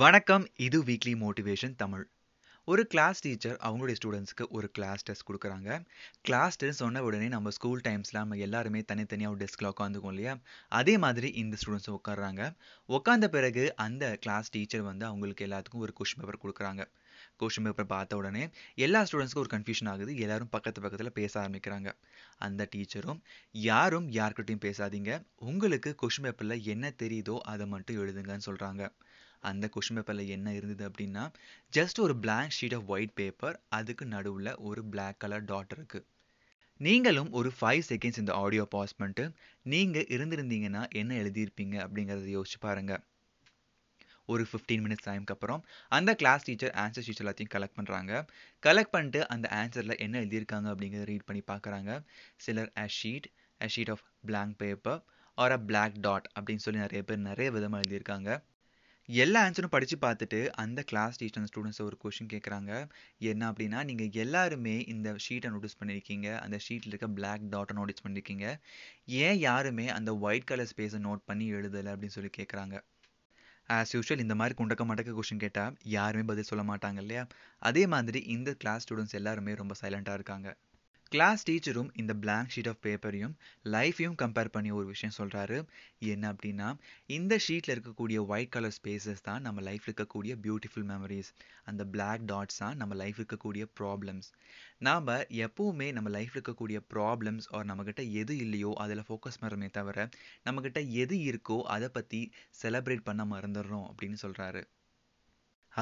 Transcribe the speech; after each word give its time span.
வணக்கம் 0.00 0.44
இது 0.56 0.78
weekly 0.82 1.12
motivation 1.20 1.74
Tamil. 1.76 2.02
ஒரு 2.64 2.86
கிளாஸ் 2.86 3.20
டீச்சர் 3.20 3.56
அவங்களுடைய 3.66 3.96
ஸ்டூடெண்ட்ஸ்க்கு 4.00 4.44
ஒரு 4.48 4.70
கிளாஸ் 4.70 5.02
டெஸ்ட் 5.02 5.26
கொடுக்குறாங்க. 5.28 5.68
கிளாஸ் 6.20 6.56
டெஸ்ட் 6.56 6.80
சொன்ன 6.80 7.02
உடனே 7.02 7.28
நம்ம 7.28 7.50
ஸ்கூல் 7.50 7.80
டைம்ஸில் 7.88 8.20
நம்ம 8.20 8.36
எல்லாருமே 8.36 8.82
தனித்தனியாக 8.82 9.34
ஒரு 9.34 9.40
டெஸ்கில் 9.44 9.70
உட்காந்துக்கோம் 9.70 10.08
இல்லையா? 10.08 10.38
அதே 10.68 10.98
மாதிரி 10.98 11.28
இந்த 11.28 11.56
ஸ்டூடெண்ட்ஸும் 11.60 11.98
உட்காடுறாங்க 11.98 12.54
உட்காந்த 12.88 13.26
பிறகு 13.26 13.76
அந்த 13.76 14.16
கிளாஸ் 14.20 14.50
டீச்சர் 14.50 14.82
வந்து 14.82 15.06
அவங்களுக்கு 15.06 15.46
எல்லாத்துக்கும் 15.46 15.84
ஒரு 15.86 15.92
கொஷின் 16.00 16.20
பேப்பர் 16.20 16.42
கொடுக்குறாங்க. 16.44 16.84
கொஷின் 17.40 17.66
பேப்பர் 17.66 17.88
பார்த்த 17.94 18.20
உடனே 18.20 18.44
எல்லா 18.86 19.00
ஸ்டூடெண்ட்ஸ்க்கும் 19.08 19.42
ஒரு 19.44 19.52
கன்ஃபியூஷன் 19.54 19.90
ஆகுது. 19.92 20.12
எல்லாரும் 20.24 20.52
பக்கத்து 20.54 20.82
பக்கத்தில் 20.84 21.16
பேச 21.18 21.32
ஆரம்பிக்கிறாங்க. 21.42 21.88
அந்த 22.38 22.68
டீச்சரும் 22.74 23.20
யாரும் 23.68 24.08
யார்கிட்டையும் 24.12 24.64
பேசாதீங்க. 24.66 25.12
உங்களுக்கு 25.48 25.92
கொஷின் 26.02 26.26
பேப்பரில் 26.28 26.66
என்ன 26.74 26.92
தெரியுதோ 27.04 27.36
அதை 27.52 27.66
மட்டும் 27.66 28.00
எழுதுங்கன்னு 28.04 28.48
சொல்கிறாங்க 28.50 28.82
அந்த 29.48 29.64
கொஷின் 29.74 29.98
பேப்பரில் 29.98 30.30
என்ன 30.36 30.52
இருந்தது 30.54 30.84
அப்படின்னா 30.88 31.24
ஜஸ்ட் 31.72 31.98
ஒரு 32.00 32.14
blank 32.16 32.54
sheet 32.58 32.74
of 32.74 32.88
white 32.88 33.14
paper 33.14 33.58
அதுக்கு 33.78 34.06
நடுவில் 34.06 34.52
ஒரு 34.68 34.82
பிளாக் 34.84 35.18
கலர் 35.18 35.44
டாட் 35.44 35.74
இருக்குது 35.76 36.06
நீங்களும் 36.80 37.30
ஒரு 37.32 37.50
ஃபைவ் 37.58 37.82
செகண்ட்ஸ் 37.88 38.18
இந்த 38.18 38.32
ஆடியோ 38.34 38.64
பாஸ் 38.74 38.96
பண்ணிட்டு 38.96 39.24
நீங்கள் 39.62 40.10
இருந்திருந்தீங்கன்னா 40.16 40.82
என்ன 40.92 41.14
எழுதியிருப்பீங்க 41.14 41.76
அப்படிங்கிறத 41.84 42.28
யோசிச்சு 42.34 42.58
பாருங்கள் 42.60 43.02
ஒரு 44.28 44.44
ஃபிஃப்டீன் 44.50 44.82
மினிட்ஸ் 44.86 45.06
டைம்க்கு 45.08 45.34
அப்புறம். 45.36 45.62
அந்த 45.90 46.10
கிளாஸ் 46.22 46.46
டீச்சர் 46.48 46.74
ஆன்சர் 46.84 47.06
ஷீட்ஸ் 47.06 47.22
எல்லாத்தையும் 47.24 47.52
கலெக்ட் 47.54 47.78
பண்ணுறாங்க 47.78 48.12
கலெக்ட் 48.62 48.94
பண்ணிட்டு 48.94 49.22
அந்த 49.34 49.48
ஆன்சரில் 49.60 50.00
என்ன 50.06 50.14
எழுதியிருக்காங்க 50.22 50.68
அப்படிங்கிறத 50.72 51.06
ரீட் 51.12 51.28
பண்ணி 51.30 51.42
பார்க்குறாங்க. 51.52 51.90
சிலர் 52.46 52.72
a 52.84 52.86
sheet 52.98 53.28
a 53.60 53.68
sheet 53.74 53.92
of 53.94 54.04
blank 54.30 54.58
paper 54.62 55.00
or 55.38 55.54
a 55.56 55.60
black 55.70 55.98
dot 56.06 56.28
அப்படின்னு 56.36 56.64
சொல்லி 56.66 56.84
நிறைய 56.86 57.02
பேர் 57.02 57.26
நிறைய 57.30 57.48
விதமாக 57.56 57.82
எழுதியிருக்காங்க. 57.84 58.30
எல்லா 59.08 59.38
ஆன்சரும் 59.46 59.72
படித்து 59.74 59.96
பார்த்துட்டு 60.00 60.38
அந்த 60.62 60.80
கிளாஸ் 60.82 61.18
டீச்சர் 61.20 61.46
ஸ்டூடெண்ட்ஸை 61.50 61.84
ஒரு 61.86 61.96
கொஷின் 62.02 62.30
கேட்குறாங்க. 62.32 62.72
என்ன 63.30 63.42
அப்படின்னா 63.50 63.78
நீங்கள் 63.90 64.16
எல்லாருமே 64.24 64.74
இந்த 64.92 65.14
ஷீட்டை 65.26 65.50
நோட்டீஸ் 65.54 65.78
பண்ணியிருக்கீங்க 65.80 66.28
அந்த 66.44 66.56
ஷீட்டில் 66.66 66.92
இருக்க 66.92 67.08
பிளாக் 67.18 67.46
டாட்டை 67.54 67.76
நோட்டீஸ் 67.78 68.04
பண்ணியிருக்கீங்க 68.04 68.46
ஏன் 69.24 69.38
யாருமே 69.48 69.86
அந்த 69.98 70.12
ஒயிட் 70.26 70.48
கலர் 70.50 70.70
ஸ்பேஸை 70.72 71.00
நோட் 71.08 71.26
பண்ணி 71.30 71.46
எழுதலை 71.54 71.90
அப்படின்னு 71.94 72.16
சொல்லி 72.18 72.32
கேட்குறாங்க. 72.38 72.76
ஆஸ் 73.68 73.92
யூஷுவல் 73.92 74.18
இந்த 74.18 74.34
மாதிரி 74.34 74.54
குண்டக்க 74.58 74.84
மடக்க 74.84 75.10
கொஷின் 75.10 75.36
கேட்டால் 75.36 75.76
யாருமே 75.84 76.22
பதில் 76.22 76.44
சொல்ல 76.44 76.62
மாட்டாங்க 76.64 76.96
இல்லையா? 76.96 77.26
அதே 77.62 77.86
மாதிரி 77.86 78.20
இந்த 78.26 78.54
கிளாஸ் 78.54 78.84
ஸ்டூடெண்ட்ஸ் 78.84 79.14
எல்லாருமே 79.14 79.54
ரொம்ப 79.54 79.74
சைலண்ட்டாக 79.82 80.14
இருக்காங்க. 80.14 80.48
கிளாஸ் 81.12 81.44
டீச்சரும் 81.44 81.90
இந்த 81.94 82.12
பிளாங்க் 82.14 82.50
ஷீட் 82.50 82.68
ஆஃப் 82.68 82.80
பேப்பரையும் 82.84 83.34
லைஃப்பையும் 83.66 84.16
கம்பேர் 84.18 84.50
பண்ணி 84.50 84.70
ஒரு 84.70 84.86
விஷயம் 84.86 85.14
சொல்கிறாரு 85.18 85.58
என்ன 86.06 86.24
அப்படின்னா 86.32 86.68
இந்த 87.10 87.34
ஷீட்டில் 87.38 87.74
இருக்கக்கூடிய 87.74 88.18
ஒயிட் 88.26 88.52
கலர் 88.52 88.74
ஸ்பேசஸ் 88.76 89.22
தான் 89.22 89.42
நம்ம 89.42 89.62
லைஃப்பில் 89.62 89.88
இருக்கக்கூடிய 89.88 90.34
பியூட்டிஃபுல் 90.42 90.86
மெமரிஸ் 90.86 91.30
அந்த 91.64 91.84
பிளாக் 91.86 92.24
டாட்ஸ் 92.24 92.58
தான் 92.58 92.76
நம்ம 92.76 92.94
லைஃப் 92.94 93.20
இருக்கக்கூடிய 93.20 93.66
ப்ராப்ளம்ஸ் 93.80 94.28
நாம் 94.80 95.08
எப்போவுமே 95.40 95.88
நம்ம 95.92 96.10
லைஃப்பில் 96.10 96.38
இருக்கக்கூடிய 96.38 96.80
ப்ராப்ளம்ஸ் 96.94 97.48
ஆர் 97.50 97.68
நம்மக்கிட்ட 97.70 98.04
எது 98.14 98.36
இல்லையோ 98.38 98.72
அதில் 98.78 99.06
ஃபோக்கஸ் 99.06 99.40
பண்ணுறமே 99.40 99.70
தவிர 99.70 100.08
நம்மக்கிட்ட 100.46 100.82
எது 100.96 101.18
இருக்கோ 101.30 101.58
அதை 101.68 101.90
பற்றி 101.90 102.22
செலப்ரேட் 102.62 103.08
பண்ண 103.08 103.24
மறந்துடுறோம் 103.26 103.88
அப்படின்னு 103.90 104.20
சொல்கிறாரு 104.22 104.62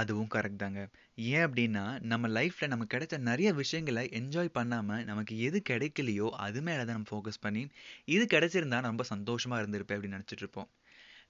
அதுவும் 0.01 0.31
கரெக்ட் 0.35 0.63
தாங்க. 0.63 0.81
ஏன் 1.33 1.45
அப்படின்னா 1.47 1.85
நம்ம 2.13 2.29
லைஃப்பில் 2.37 2.73
நமக்கு 2.73 2.95
கிடைச்ச 2.95 3.17
நிறைய 3.29 3.49
விஷயங்களை 3.61 4.03
என்ஜாய் 4.21 4.57
பண்ணாமல் 4.59 5.05
நமக்கு 5.11 5.35
எது 5.49 5.59
கிடைக்கலையோ 5.71 6.29
அது 6.47 6.61
மேலே 6.69 6.83
தான் 6.85 6.97
நம்ம 6.99 7.11
ஃபோக்கஸ் 7.13 7.43
பண்ணி 7.47 7.63
இது 8.15 8.25
கிடைச்சிருந்தா 8.35 8.79
நான் 8.79 8.93
ரொம்ப 8.93 9.07
சந்தோஷமாக 9.15 9.63
இருந்திருப்பேன் 9.63 9.99
அப்படின்னு 9.99 10.19
நினச்சிட்டு 10.19 10.45
இருப்போம். 10.45 10.69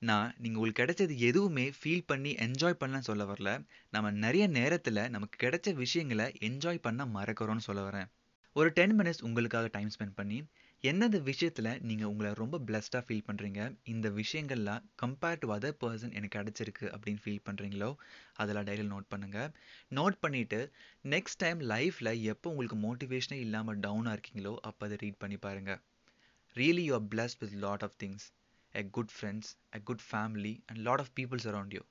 நான் 0.09 0.33
நீங்கள் 0.43 0.59
உங்களுக்கு 0.59 0.81
கிடைச்சது 0.83 1.15
எதுவுமே 1.29 1.67
ஃபீல் 1.79 2.07
பண்ணி 2.07 2.33
என்ஜாய் 2.47 2.81
பண்ணலான்னு 2.81 3.09
சொல்ல 3.11 3.25
வரல. 3.25 3.51
நம்ம 3.95 4.11
நிறைய 4.25 4.47
நேரத்தில் 4.59 5.03
நமக்கு 5.15 5.37
கிடைச்ச 5.45 5.75
விஷயங்களை 5.85 6.27
என்ஜாய் 6.49 6.85
பண்ண 6.87 7.05
மறக்கிறோம்னு 7.17 7.67
சொல்ல 7.69 7.83
வரேன். 7.89 8.09
ஒரு 8.57 8.69
டென் 8.79 8.95
மினிட்ஸ் 8.99 9.25
உங்களுக்காக 9.29 9.69
டைம் 9.73 9.91
ஸ்பெண்ட் 9.95 10.19
பண்ணி 10.21 10.39
எந்தெந்த 10.87 11.19
விஷயத்தில் 11.29 11.69
நீங்கள் 11.89 12.09
உங்களை 12.09 12.31
ரொம்ப 12.35 12.57
பிளஸ்டாக 12.67 13.03
ஃபீல் 13.05 13.25
பண்ணுறீங்க 13.27 13.61
இந்த 13.87 14.07
விஷயங்கள்லாம் 14.17 14.83
கம்பேர்ட் 15.03 15.41
டு 15.43 15.49
அதர் 15.55 15.77
பர்சன் 15.81 16.13
எனக்கு 16.13 16.35
கிடச்சிருக்கு 16.37 16.87
அப்படின்னு 16.93 17.23
ஃபீல் 17.23 17.45
பண்ணுறீங்களோ 17.47 17.89
அதெல்லாம் 18.37 18.67
டைரியில் 18.69 18.93
நோட் 18.93 19.09
பண்ணுங்கள் 19.13 19.51
நோட் 19.93 20.19
பண்ணிவிட்டு 20.25 20.61
நெக்ஸ்ட் 21.07 21.41
டைம் 21.41 21.61
லைஃப்பில் 21.73 22.13
எப்போ 22.27 22.51
உங்களுக்கு 22.51 22.79
மோட்டிவேஷனே 22.83 23.39
இல்லாமல் 23.47 23.81
டவுனாக 23.81 24.17
இருக்கீங்களோ 24.17 24.55
அப்போ 24.69 24.87
அதை 24.87 24.99
ரீட் 25.05 25.21
பண்ணி 25.21 25.39
பாருங்கள் 25.41 25.81
really 26.57 26.85
you 26.87 26.95
are 26.95 27.09
blessed 27.11 27.41
with 27.43 27.57
lot 27.65 27.85
of 27.85 27.97
things 28.03 28.27
a 28.75 28.85
good 28.91 29.15
friends 29.17 29.51
a 29.73 29.83
good 29.85 30.07
family 30.09 30.55
and 30.67 30.83
lot 30.87 31.05
of 31.05 31.13
peoples 31.15 31.49
around 31.49 31.77
you 31.79 31.85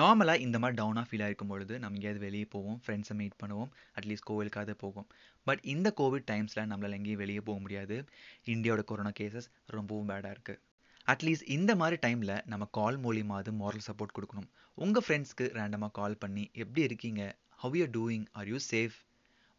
நார்மலாக 0.00 0.38
இந்த 0.38 0.58
மாதிரி 0.58 0.76
டவுனாக 0.82 1.06
ஃபீல் 1.08 1.22
ஆகிருக்கும் 1.24 1.50
பொழுது 1.52 1.74
நம்ம 1.78 1.96
எங்கேயாவது 1.96 2.24
வெளியே 2.24 2.44
போவோம் 2.44 2.78
ஃப்ரெண்ட்ஸை 2.84 3.14
மீட் 3.14 3.36
பண்ணுவோம் 3.42 3.70
அட்லீஸ்ட் 4.00 4.26
கோவிலுக்காவது 4.30 4.74
போவோம். 4.84 5.06
பட் 5.46 5.60
இந்த 5.72 5.88
கோவிட் 5.96 6.26
டைம்ஸில் 6.30 6.68
நம்மளால் 6.70 6.96
எங்கேயும் 6.98 7.18
வெளியே 7.18 7.40
போக 7.40 7.58
முடியாது. 7.60 7.96
இந்தியாவோட 8.44 8.84
கொரோனா 8.84 9.12
கேசஸ் 9.20 9.48
ரொம்பவும் 9.66 10.08
பேடாக 10.08 10.34
இருக்குது 10.36 10.60
அட்லீஸ்ட் 11.12 11.46
இந்த 11.56 11.74
மாதிரி 11.74 11.96
டைமில் 12.06 12.34
நம்ம 12.46 12.64
கால் 12.78 12.98
மூலியமாவது 13.00 13.52
மாரல் 13.60 13.86
சப்போர்ட் 13.88 14.16
கொடுக்கணும். 14.18 14.48
உங்கள் 14.74 15.04
ஃப்ரெண்ட்ஸ்க்கு 15.06 15.46
ரேண்டமாக 15.58 15.96
கால் 16.00 16.20
பண்ணி 16.24 16.50
எப்படி 16.52 16.82
இருக்கீங்க? 16.82 17.22
How 17.62 17.76
you 17.76 17.86
doing 17.98 18.26
are 18.32 18.48
you 18.48 18.56
safe 18.70 18.98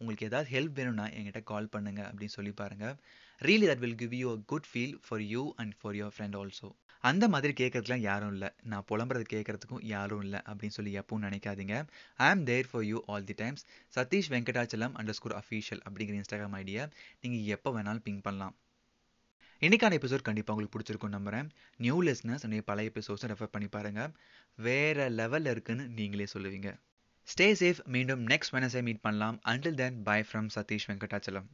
உங்களுக்கு 0.03 0.29
ஏதாவது 0.29 0.49
ஹெல்ப் 0.55 0.77
வேணும்னா 0.79 1.07
என்கிட்ட 1.17 1.41
கால் 1.51 1.73
பண்ணுங்க 1.75 2.01
அப்படின்னு 2.11 2.37
சொல்லி 2.37 2.53
பாருங்கள் 2.61 2.95
really 3.41 3.67
that 3.71 3.83
will 3.83 3.99
give 4.03 4.15
you 4.21 4.29
a 4.37 4.39
good 4.53 4.69
feel 4.71 4.95
for 5.07 5.25
you 5.33 5.43
and 5.63 5.75
for 5.81 5.97
your 5.99 6.15
friend 6.15 6.37
also 6.41 6.69
அந்த 7.03 7.25
மாதிரி 7.31 7.53
கேட்கறதுக்குலாம் 7.59 8.05
யாரும் 8.09 8.33
இல்லை. 8.35 8.49
நான் 8.71 8.85
புலம்புறது 8.89 9.25
கேட்கறதுக்கும் 9.31 9.81
யாரும் 9.93 10.21
இல்லை 10.25 10.39
அப்படின்னு 10.49 10.75
சொல்லி 10.75 10.91
எப்பவும் 10.99 11.25
நினைக்காதீங்க. 11.27 11.75
I 12.25 12.27
am 12.33 12.43
there 12.49 12.69
for 12.69 12.85
you 12.89 12.99
all 13.13 13.25
the 13.29 13.35
times 13.41 13.63
Satish 13.95 14.29
Venkatachalam 14.33 14.93
underscore 15.17 15.35
official 15.41 15.81
அப்படிங்கிற 15.87 16.15
இன்ஸ்டாகிராம் 16.19 16.55
ஐடியா 16.61 16.83
நீங்கள் 17.23 17.49
எப்போ 17.55 17.71
வேணாலும் 17.77 18.05
பிங்க் 18.07 18.23
பண்ணலாம். 18.27 18.55
இன்னைக்கான 19.61 19.97
எபிசோட் 19.99 20.27
கண்டிப்பாக 20.29 20.55
உங்களுக்கு 20.55 20.75
பிடிச்சிருக்கும் 20.77 21.15
நம்புகிறேன் 21.17 21.49
நியூ 21.83 21.97
லெஸ்னஸ் 22.07 22.45
என்னுடைய 22.45 22.63
பழைய 22.69 22.93
எபிசோட்ஸை 22.93 23.29
ரெஃபர் 23.33 23.53
பண்ணி 23.55 23.69
பாருங்கள் 23.75 24.15
வேற 24.67 25.09
லெவலில் 25.19 25.53
இருக்குன்னு 25.55 25.85
நீங்களே 25.99 26.27
சொல்லுவீங்க. 26.35 26.71
ஸ்டே 27.27 27.45
சேஃப் 27.59 27.79
மீண்டும் 27.85 28.23
நெக்ஸ்ட் 28.27 28.53
வெனஸ்டே 28.53 28.81
மீட் 28.87 29.01
பண்ணலாம். 29.01 29.37
Until 29.51 29.77
then 29.81 29.97
bye 30.03 30.17
from 30.29 30.49
Satish 30.55 30.87
Venkatachalam 30.89 31.47